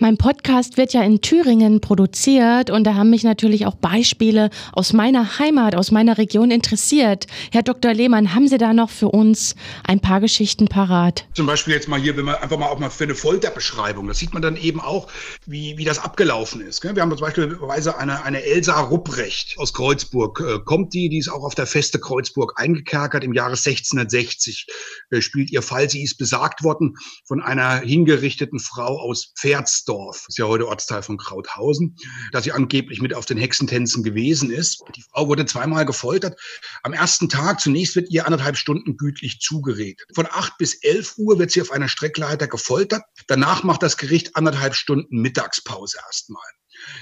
[0.08, 4.94] Mein Podcast wird ja in Thüringen produziert und da haben mich natürlich auch Beispiele aus
[4.94, 7.28] meiner Heimat, aus meiner Region interessiert.
[7.52, 7.94] Herr Dr.
[7.94, 11.26] Lehmann, haben Sie da noch für uns ein paar Geschichten parat?
[11.34, 14.18] Zum Beispiel jetzt mal hier, wenn man einfach mal auch mal für eine Folterbeschreibung, das
[14.18, 15.12] sieht man dann eben auch,
[15.46, 16.82] wie, wie das abgelaufen ist.
[16.86, 17.60] Wir haben zum Beispiel
[17.98, 22.00] eine, eine Elsa Rupprecht aus Kreuzburg, äh, kommt die, die ist auch auf der Feste
[22.00, 24.68] Kreuzburg eingekerkert im Jahre 1660,
[25.10, 25.90] äh, spielt ihr Fall.
[25.90, 29.97] Sie ist besagt worden von einer hingerichteten Frau aus Pferdsdorf.
[29.98, 31.96] Dorf, ist ja heute Ortsteil von Krauthausen,
[32.32, 34.84] dass sie angeblich mit auf den Hexentänzen gewesen ist.
[34.96, 36.40] Die Frau wurde zweimal gefoltert.
[36.84, 40.08] Am ersten Tag zunächst wird ihr anderthalb Stunden gütlich zugeredet.
[40.14, 43.02] Von acht bis elf Uhr wird sie auf einer Streckleiter gefoltert.
[43.28, 46.46] Danach macht das Gericht anderthalb Stunden Mittagspause erstmal.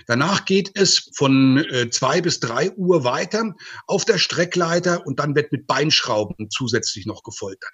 [0.08, 3.56] Danach geht es von äh, zwei bis drei Uhr weiter
[3.88, 7.72] auf der Streckleiter und dann wird mit Beinschrauben zusätzlich noch gefoltert.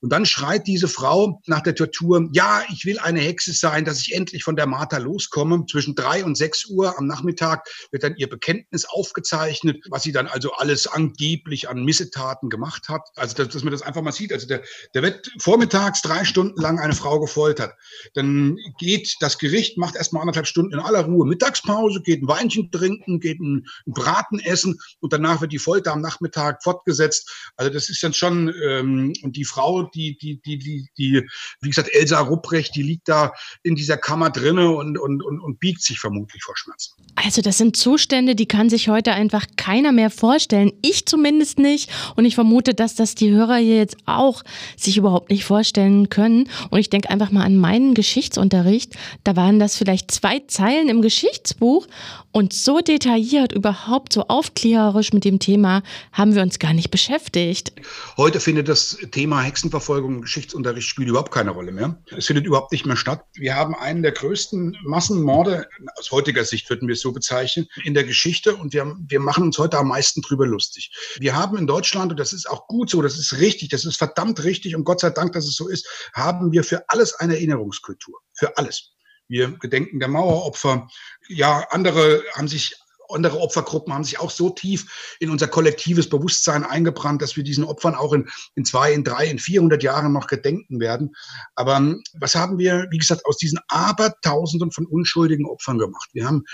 [0.00, 4.00] Und dann schreit diese Frau nach der Tortur, ja, ich will eine Hexe sein, dass
[4.00, 5.66] ich endlich von der Martha loskomme.
[5.70, 10.26] Zwischen drei und sechs Uhr am Nachmittag wird dann ihr Bekenntnis aufgezeichnet, was sie dann
[10.26, 13.02] also alles angeblich an Missetaten gemacht hat.
[13.16, 14.32] Also, dass, dass man das einfach mal sieht.
[14.32, 14.62] Also, der,
[14.94, 17.74] der wird vormittags drei Stunden lang eine Frau gefoltert.
[18.14, 22.28] Dann geht das Gericht, macht erstmal anderthalb Stunden in aller Ruhe mit Mittagspause, geht ein
[22.28, 27.52] Weinchen trinken, geht ein Braten essen und danach wird die Folter am Nachmittag fortgesetzt.
[27.56, 31.28] Also das ist dann schon, ähm, und die Frau, die, die, die, die, die,
[31.60, 35.60] wie gesagt, Elsa Rupprecht, die liegt da in dieser Kammer drinne und, und, und, und
[35.60, 36.94] biegt sich vermutlich vor Schmerzen.
[37.14, 40.72] Also das sind Zustände, die kann sich heute einfach keiner mehr vorstellen.
[40.80, 41.90] Ich zumindest nicht.
[42.16, 44.42] Und ich vermute, dass das die Hörer hier jetzt auch
[44.76, 46.48] sich überhaupt nicht vorstellen können.
[46.70, 48.94] Und ich denke einfach mal an meinen Geschichtsunterricht.
[49.24, 51.86] Da waren das vielleicht zwei Zeilen im Geschichtsbuch
[52.32, 57.72] und so detailliert, überhaupt so aufklärerisch mit dem Thema haben wir uns gar nicht beschäftigt.
[58.16, 62.02] Heute findet das Thema Hexenverfolgung im Geschichtsunterricht spielt überhaupt keine Rolle mehr.
[62.16, 63.24] Es findet überhaupt nicht mehr statt.
[63.34, 67.94] Wir haben einen der größten Massenmorde, aus heutiger Sicht würden wir es so bezeichnen, in
[67.94, 70.92] der Geschichte und wir, wir machen uns heute am meisten drüber lustig.
[71.18, 73.96] Wir haben in Deutschland, und das ist auch gut so, das ist richtig, das ist
[73.96, 77.34] verdammt richtig und Gott sei Dank, dass es so ist, haben wir für alles eine
[77.34, 78.20] Erinnerungskultur.
[78.34, 78.92] Für alles.
[79.28, 80.88] Wir gedenken der Maueropfer.
[81.28, 82.76] Ja, andere haben sich
[83.12, 87.64] andere Opfergruppen haben sich auch so tief in unser kollektives Bewusstsein eingebrannt, dass wir diesen
[87.64, 91.14] Opfern auch in, in zwei, in drei, in 400 Jahren noch gedenken werden.
[91.54, 96.10] Aber ähm, was haben wir, wie gesagt, aus diesen Abertausenden von unschuldigen Opfern gemacht?
[96.12, 96.44] Wir haben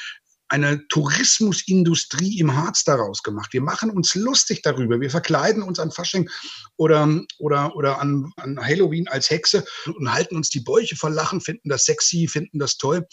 [0.49, 3.53] eine Tourismusindustrie im Harz daraus gemacht.
[3.53, 5.01] Wir machen uns lustig darüber.
[5.01, 6.29] Wir verkleiden uns an Fasching
[6.77, 11.41] oder, oder, oder an, an Halloween als Hexe und halten uns die Bäuche voll Lachen,
[11.41, 13.07] finden das sexy, finden das toll.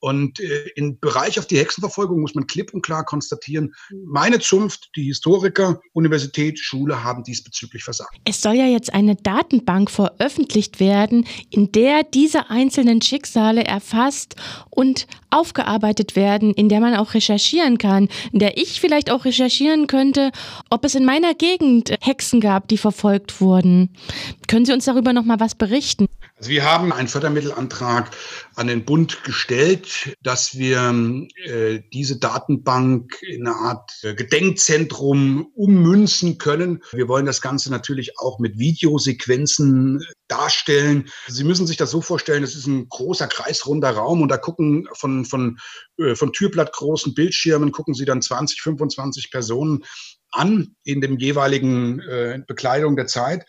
[0.00, 4.90] Und äh, im Bereich auf die Hexenverfolgung muss man klipp und klar konstatieren, meine Zunft,
[4.94, 8.16] die Historiker, Universität, Schule haben diesbezüglich versagt.
[8.24, 14.36] Es soll ja jetzt eine Datenbank veröffentlicht werden, in der diese einzelnen Schicksale erfasst
[14.70, 19.86] und aufgearbeitet werden, in der man auch recherchieren kann, in der ich vielleicht auch recherchieren
[19.88, 20.30] könnte,
[20.70, 23.90] ob es in meiner Gegend Hexen gab, die verfolgt wurden.
[24.46, 26.06] Können Sie uns darüber noch mal was berichten?
[26.38, 28.12] Also wir haben einen Fördermittelantrag
[28.54, 30.94] an den Bund gestellt, dass wir
[31.44, 36.84] äh, diese Datenbank in eine Art äh, Gedenkzentrum ummünzen können.
[36.92, 41.08] Wir wollen das Ganze natürlich auch mit Videosequenzen darstellen.
[41.26, 44.88] Sie müssen sich das so vorstellen, es ist ein großer kreisrunder Raum und da gucken
[44.92, 45.58] von, von,
[45.98, 49.82] äh, von Türblatt großen Bildschirmen, gucken Sie dann 20, 25 Personen
[50.30, 53.46] an in dem jeweiligen äh, Bekleidung der Zeit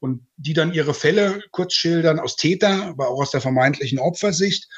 [0.00, 4.68] und die dann ihre Fälle kurz schildern aus Täter, aber auch aus der vermeintlichen Opfersicht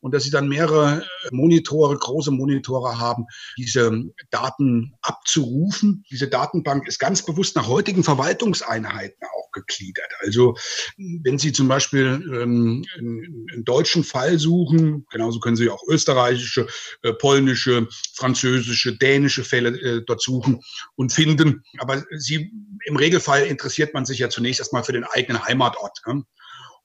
[0.00, 3.26] und dass sie dann mehrere Monitore, große Monitore haben,
[3.58, 6.04] diese Daten abzurufen.
[6.10, 10.10] Diese Datenbank ist ganz bewusst nach heutigen Verwaltungseinheiten gegliedert.
[10.20, 10.56] Also
[10.96, 16.66] wenn Sie zum Beispiel ähm, einen deutschen Fall suchen, genauso können Sie auch österreichische,
[17.02, 20.60] äh, polnische, französische, dänische Fälle äh, dort suchen
[20.96, 21.62] und finden.
[21.78, 22.52] Aber Sie
[22.84, 26.00] im Regelfall interessiert man sich ja zunächst erstmal für den eigenen Heimatort.
[26.06, 26.24] Ne?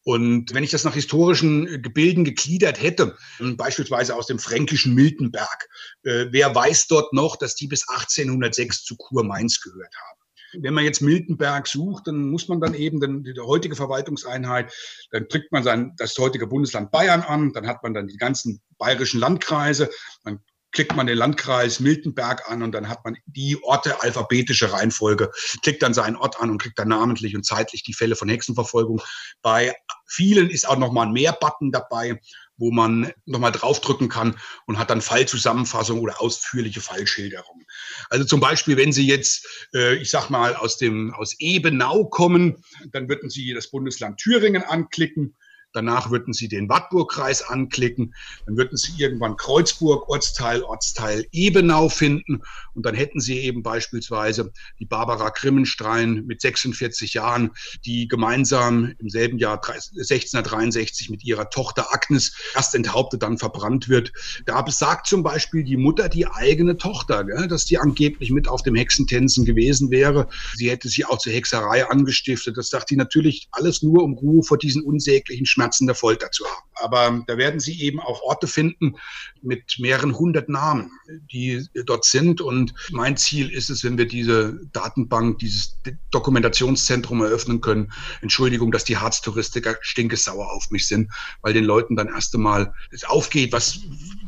[0.08, 5.67] Und wenn ich das nach historischen äh, Gebilden gegliedert hätte, beispielsweise aus dem fränkischen Miltenberg,
[6.04, 10.14] äh, wer weiß dort noch, dass die bis 1806 zu Kurmainz gehört haben?
[10.59, 14.73] Wenn man jetzt Miltenberg sucht, dann muss man dann eben den, die heutige Verwaltungseinheit,
[15.11, 18.61] dann drückt man sein, das heutige Bundesland Bayern an, dann hat man dann die ganzen
[18.77, 19.89] bayerischen Landkreise,
[20.23, 20.39] dann
[20.75, 25.31] klickt man den Landkreis Miltenberg an und dann hat man die Orte alphabetische Reihenfolge,
[25.63, 29.01] klickt dann seinen Ort an und kriegt dann namentlich und zeitlich die Fälle von Hexenverfolgung.
[29.41, 29.73] Bei
[30.05, 32.19] vielen ist auch nochmal ein Mehr-Button dabei,
[32.57, 37.63] wo man nochmal draufdrücken kann und hat dann Fallzusammenfassung oder ausführliche Fallschilderung.
[38.09, 42.63] Also zum Beispiel, wenn Sie jetzt, äh, ich sag mal, aus dem, aus Ebenau kommen,
[42.91, 45.35] dann würden Sie das Bundesland Thüringen anklicken
[45.75, 48.15] Danach würden Sie den Wartburgkreis anklicken.
[48.45, 52.41] Dann würden Sie irgendwann Kreuzburg, Ortsteil, Ortsteil Ebenau finden.
[52.73, 57.51] Und dann hätten Sie eben beispielsweise die Barbara Grimmenstein mit 46 Jahren,
[57.83, 64.13] die gemeinsam im selben Jahr 1663 mit ihrer Tochter Agnes erst enthauptet, dann verbrannt wird.
[64.45, 68.75] Da besagt zum Beispiel die Mutter die eigene Tochter, dass die angeblich mit auf dem
[68.75, 70.29] Hexentänzen gewesen wäre.
[70.55, 72.55] Sie hätte sie auch zur Hexerei angestiftet.
[72.55, 76.45] Das sagt die natürlich alles nur, um Ruhe vor diesen unsäglichen Schmerzen schmerzende Folter zu
[76.45, 76.69] haben.
[76.75, 78.95] Aber da werden Sie eben auch Orte finden
[79.41, 80.91] mit mehreren hundert Namen,
[81.32, 82.41] die dort sind.
[82.41, 85.78] Und mein Ziel ist es, wenn wir diese Datenbank, dieses
[86.12, 92.08] Dokumentationszentrum eröffnen können, Entschuldigung, dass die Harztouristiker stinkesauer auf mich sind, weil den Leuten dann
[92.10, 93.80] erst einmal es aufgeht, was,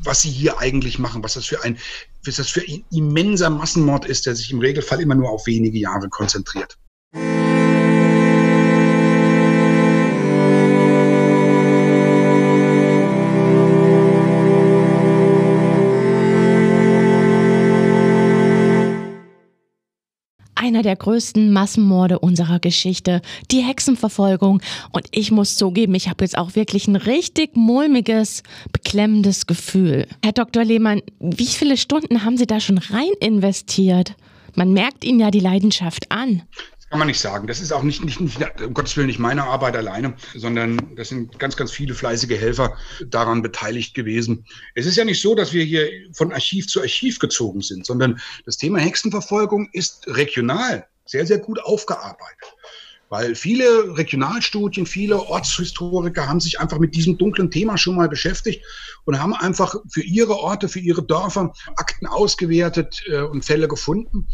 [0.04, 1.78] was sie hier eigentlich machen, was das für ein,
[2.26, 5.78] was das für ein immenser Massenmord ist, der sich im Regelfall immer nur auf wenige
[5.78, 6.78] Jahre konzentriert.
[20.78, 24.62] Einer der größten Massenmorde unserer Geschichte, die Hexenverfolgung.
[24.92, 30.06] Und ich muss zugeben, ich habe jetzt auch wirklich ein richtig mulmiges, beklemmendes Gefühl.
[30.24, 30.64] Herr Dr.
[30.64, 34.14] Lehmann, wie viele Stunden haben Sie da schon rein investiert?
[34.54, 36.44] Man merkt Ihnen ja die Leidenschaft an.
[36.90, 37.48] Kann man nicht sagen.
[37.48, 41.10] Das ist auch nicht, nicht, nicht, um Gottes Willen, nicht meine Arbeit alleine, sondern das
[41.10, 44.46] sind ganz, ganz viele fleißige Helfer daran beteiligt gewesen.
[44.74, 48.22] Es ist ja nicht so, dass wir hier von Archiv zu Archiv gezogen sind, sondern
[48.46, 52.56] das Thema Hexenverfolgung ist regional sehr, sehr gut aufgearbeitet.
[53.10, 58.64] Weil viele Regionalstudien, viele Ortshistoriker haben sich einfach mit diesem dunklen Thema schon mal beschäftigt
[59.06, 64.28] und haben einfach für ihre Orte, für ihre Dörfer Akten ausgewertet äh, und Fälle gefunden.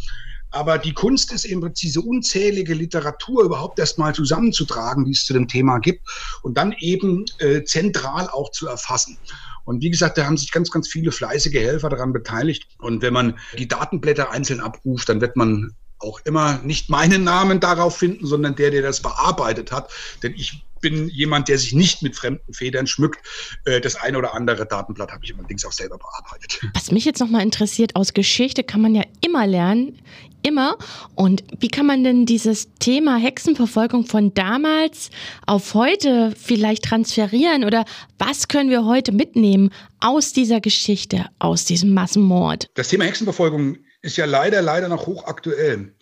[0.54, 5.48] Aber die Kunst ist eben diese unzählige Literatur überhaupt erstmal zusammenzutragen, die es zu dem
[5.48, 6.06] Thema gibt
[6.42, 9.18] und dann eben äh, zentral auch zu erfassen.
[9.64, 12.68] Und wie gesagt, da haben sich ganz, ganz viele fleißige Helfer daran beteiligt.
[12.78, 17.58] Und wenn man die Datenblätter einzeln abruft, dann wird man auch immer nicht meinen Namen
[17.58, 19.90] darauf finden, sondern der, der das bearbeitet hat.
[20.22, 23.18] Denn ich bin jemand, der sich nicht mit fremden Federn schmückt.
[23.64, 26.60] Äh, das eine oder andere Datenblatt habe ich allerdings auch selber bearbeitet.
[26.74, 29.98] Was mich jetzt nochmal interessiert, aus Geschichte kann man ja immer lernen,
[30.42, 30.76] immer.
[31.14, 35.08] Und wie kann man denn dieses Thema Hexenverfolgung von damals
[35.46, 37.64] auf heute vielleicht transferieren?
[37.64, 37.86] Oder
[38.18, 39.70] was können wir heute mitnehmen
[40.00, 42.68] aus dieser Geschichte, aus diesem Massenmord?
[42.74, 45.93] Das Thema Hexenverfolgung ist ja leider, leider noch hochaktuell.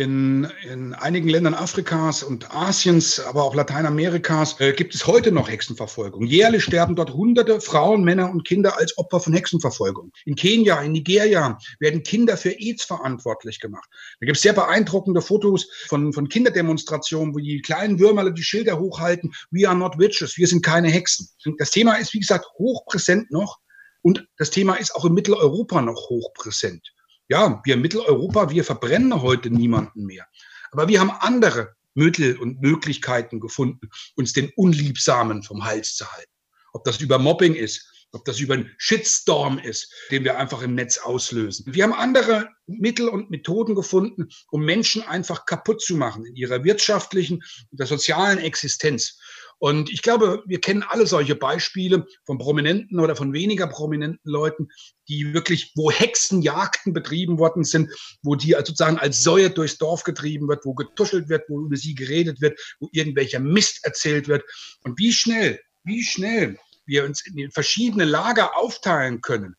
[0.00, 5.50] In, in einigen Ländern Afrikas und Asiens, aber auch Lateinamerikas äh, gibt es heute noch
[5.50, 6.24] Hexenverfolgung.
[6.24, 10.10] Jährlich sterben dort hunderte Frauen, Männer und Kinder als Opfer von Hexenverfolgung.
[10.24, 13.86] In Kenia, in Nigeria werden Kinder für AIDS verantwortlich gemacht.
[14.20, 18.78] Da gibt es sehr beeindruckende Fotos von, von Kinderdemonstrationen, wo die kleinen Würmerle die Schilder
[18.78, 19.30] hochhalten.
[19.50, 21.28] We are not witches, wir sind keine Hexen.
[21.58, 23.58] Das Thema ist, wie gesagt, hochpräsent noch.
[24.00, 26.90] Und das Thema ist auch in Mitteleuropa noch hochpräsent
[27.30, 30.26] ja, wir in Mitteleuropa, wir verbrennen heute niemanden mehr.
[30.72, 36.30] Aber wir haben andere Mittel und Möglichkeiten gefunden, uns den Unliebsamen vom Hals zu halten.
[36.72, 40.74] Ob das über Mobbing ist, ob das über einen Shitstorm ist, den wir einfach im
[40.74, 41.72] Netz auslösen.
[41.72, 46.64] Wir haben andere Mittel und Methoden gefunden, um Menschen einfach kaputt zu machen in ihrer
[46.64, 47.36] wirtschaftlichen
[47.70, 49.20] und der sozialen Existenz.
[49.60, 54.70] Und ich glaube, wir kennen alle solche Beispiele von prominenten oder von weniger prominenten Leuten,
[55.06, 57.90] die wirklich, wo Hexenjagden betrieben worden sind,
[58.22, 61.94] wo die sozusagen als Säue durchs Dorf getrieben wird, wo getuschelt wird, wo über sie
[61.94, 64.44] geredet wird, wo irgendwelcher Mist erzählt wird.
[64.82, 69.56] Und wie schnell, wie schnell wir uns in verschiedene Lager aufteilen können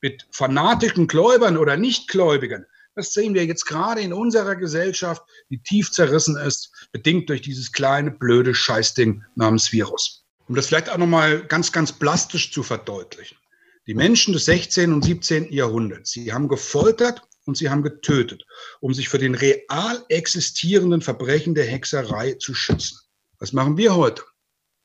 [0.00, 2.66] mit fanatischen Gläubern oder Nichtgläubigen,
[3.00, 7.72] das sehen wir jetzt gerade in unserer Gesellschaft, die tief zerrissen ist, bedingt durch dieses
[7.72, 10.26] kleine, blöde Scheißding namens Virus.
[10.48, 13.38] Um das vielleicht auch nochmal ganz, ganz plastisch zu verdeutlichen.
[13.86, 14.92] Die Menschen des 16.
[14.92, 15.50] und 17.
[15.50, 18.44] Jahrhunderts, sie haben gefoltert und sie haben getötet,
[18.80, 22.98] um sich für den real existierenden Verbrechen der Hexerei zu schützen.
[23.38, 24.22] Was machen wir heute?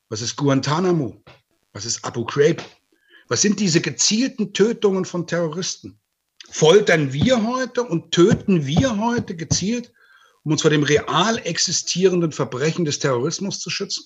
[0.08, 1.22] Was ist Guantanamo?
[1.74, 2.64] Was ist Abu Ghraib?
[3.28, 6.00] Was sind diese gezielten Tötungen von Terroristen?
[6.50, 9.92] Foltern wir heute und töten wir heute gezielt,
[10.44, 14.06] um uns vor dem real existierenden Verbrechen des Terrorismus zu schützen?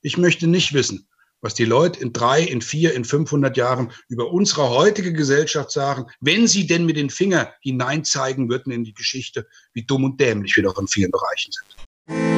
[0.00, 1.08] Ich möchte nicht wissen,
[1.40, 6.06] was die Leute in drei, in vier, in 500 Jahren über unsere heutige Gesellschaft sagen,
[6.20, 10.56] wenn sie denn mit den Finger hineinzeigen würden in die Geschichte, wie dumm und dämlich
[10.56, 12.31] wir doch in vielen Bereichen sind.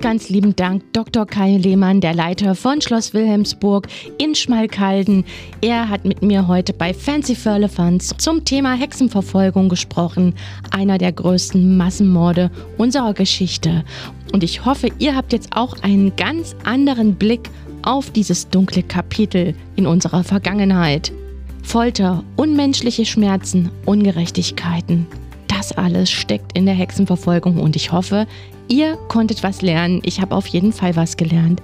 [0.00, 1.26] Ganz lieben Dank Dr.
[1.26, 3.88] Kai Lehmann, der Leiter von Schloss Wilhelmsburg
[4.18, 5.24] in Schmalkalden.
[5.60, 10.34] Er hat mit mir heute bei Fancy Firlefanz zum Thema Hexenverfolgung gesprochen,
[10.70, 13.84] einer der größten Massenmorde unserer Geschichte.
[14.32, 17.50] Und ich hoffe, ihr habt jetzt auch einen ganz anderen Blick
[17.82, 21.12] auf dieses dunkle Kapitel in unserer Vergangenheit.
[21.62, 25.06] Folter, unmenschliche Schmerzen, Ungerechtigkeiten.
[25.48, 28.26] Das alles steckt in der Hexenverfolgung und ich hoffe,
[28.68, 30.00] Ihr konntet was lernen.
[30.04, 31.62] Ich habe auf jeden Fall was gelernt.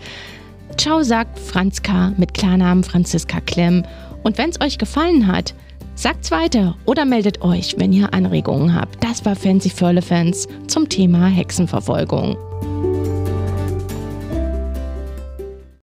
[0.79, 2.13] Ciao sagt Franz K.
[2.17, 3.85] mit Klarnamen Franziska Klemm.
[4.23, 5.55] Und wenn es euch gefallen hat,
[5.95, 9.05] sagt's weiter oder meldet euch, wenn ihr Anregungen habt.
[9.05, 12.37] Das war Fancy Furle Fans zum Thema Hexenverfolgung.